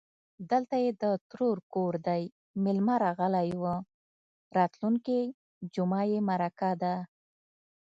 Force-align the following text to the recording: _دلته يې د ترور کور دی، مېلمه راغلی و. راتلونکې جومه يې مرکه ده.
_دلته 0.51 0.75
يې 0.83 0.91
د 1.01 1.03
ترور 1.29 1.57
کور 1.73 1.93
دی، 2.07 2.23
مېلمه 2.63 2.95
راغلی 3.05 3.49
و. 3.61 3.63
راتلونکې 4.57 5.19
جومه 5.73 6.01
يې 6.11 6.19
مرکه 6.29 6.71
ده. 6.81 6.95